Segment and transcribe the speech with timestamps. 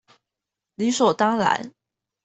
[0.73, 1.75] 理所當然